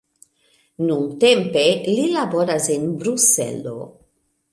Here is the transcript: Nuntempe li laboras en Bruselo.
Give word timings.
Nuntempe 0.85 1.61
li 1.89 2.07
laboras 2.13 2.71
en 2.77 2.87
Bruselo. 3.05 3.75